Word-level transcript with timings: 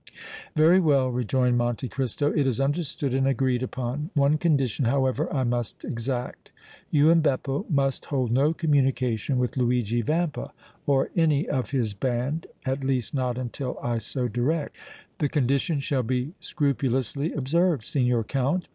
"Very 0.55 0.79
well," 0.79 1.09
rejoined 1.09 1.59
Monte 1.59 1.87
Cristo. 1.87 2.31
"It 2.33 2.47
is 2.47 2.59
understood 2.59 3.13
and 3.13 3.27
agreed 3.27 3.61
upon. 3.61 4.09
One 4.15 4.39
condition, 4.39 4.85
however, 4.85 5.31
I 5.31 5.43
must 5.43 5.85
exact. 5.85 6.49
You 6.89 7.11
and 7.11 7.21
Beppo 7.21 7.67
must 7.69 8.05
hold 8.05 8.31
no 8.31 8.51
communication 8.51 9.37
with 9.37 9.57
Luigi 9.57 10.01
Vampa 10.01 10.53
or 10.87 11.11
any 11.15 11.47
of 11.47 11.69
his 11.69 11.93
band, 11.93 12.47
at 12.65 12.83
least 12.83 13.13
not 13.13 13.37
until 13.37 13.77
I 13.79 13.99
so 13.99 14.27
direct." 14.27 14.75
"The 15.19 15.29
condition 15.29 15.79
shall 15.79 16.01
be 16.01 16.33
scrupulously 16.39 17.31
observed, 17.33 17.85
Signor 17.85 18.23
Count. 18.23 18.67